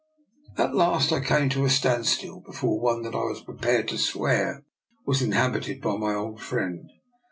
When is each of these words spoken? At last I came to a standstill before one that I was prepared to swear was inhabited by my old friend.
At 0.57 0.73
last 0.73 1.11
I 1.13 1.19
came 1.19 1.49
to 1.49 1.63
a 1.63 1.69
standstill 1.69 2.39
before 2.39 2.79
one 2.79 3.03
that 3.03 3.13
I 3.13 3.19
was 3.19 3.43
prepared 3.43 3.87
to 3.89 3.99
swear 3.99 4.65
was 5.05 5.21
inhabited 5.21 5.79
by 5.79 5.95
my 5.97 6.15
old 6.15 6.41
friend. 6.41 6.89